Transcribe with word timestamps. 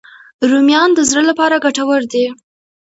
رومیان 0.49 0.89
د 0.93 0.99
زړه 1.09 1.23
لپاره 1.29 1.61
ګټور 1.65 2.01
دي 2.13 2.25